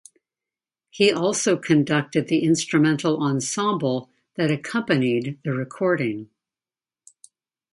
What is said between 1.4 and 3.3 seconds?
conducted the instrumental